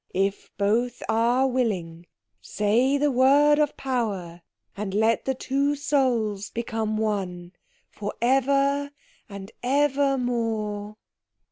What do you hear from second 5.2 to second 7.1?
the two souls become